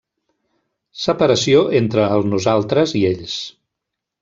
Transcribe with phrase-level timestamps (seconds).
[1.01, 3.39] Separació entre el nosaltres i ells.